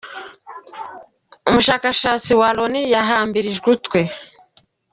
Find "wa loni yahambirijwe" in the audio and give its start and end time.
2.39-3.67